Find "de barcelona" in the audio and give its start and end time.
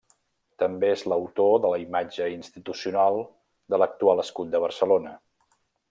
4.57-5.15